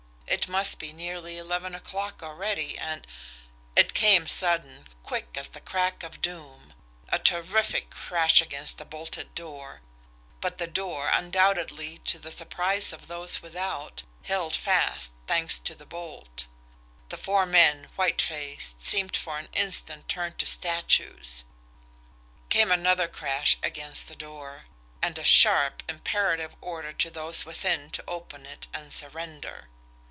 It 0.27 0.47
must 0.47 0.79
be 0.79 0.93
nearly 0.93 1.37
eleven 1.37 1.75
o'clock 1.75 2.23
already, 2.23 2.77
and 2.77 3.05
It 3.75 3.93
came 3.93 4.27
sudden, 4.27 4.87
quick 5.03 5.27
as 5.35 5.49
the 5.49 5.59
crack 5.59 6.03
of 6.03 6.21
doom 6.21 6.73
a 7.09 7.19
terrific 7.19 7.89
crash 7.91 8.41
against 8.41 8.77
the 8.77 8.85
bolted 8.85 9.35
door 9.35 9.81
but 10.39 10.57
the 10.57 10.67
door, 10.67 11.09
undoubtedly 11.09 11.97
to 12.05 12.17
the 12.17 12.31
surprise 12.31 12.93
of 12.93 13.07
those 13.07 13.41
without, 13.41 14.03
held 14.23 14.55
fast, 14.55 15.11
thanks 15.27 15.59
to 15.59 15.75
the 15.75 15.85
bolt. 15.85 16.47
The 17.09 17.17
four 17.17 17.45
men, 17.45 17.89
white 17.97 18.21
faced, 18.21 18.81
seemed 18.81 19.17
for 19.17 19.37
an 19.37 19.49
instant 19.53 20.07
turned 20.07 20.37
to 20.39 20.45
statues. 20.47 21.43
Came 22.49 22.71
another 22.71 23.09
crash 23.09 23.57
against 23.61 24.07
the 24.07 24.15
door 24.15 24.63
and 25.01 25.17
a 25.19 25.25
sharp, 25.25 25.83
imperative 25.89 26.55
order 26.61 26.93
to 26.93 27.11
those 27.11 27.43
within 27.45 27.91
to 27.91 28.03
open 28.07 28.45
it 28.45 28.67
and 28.73 28.93
surrender. 28.93 29.67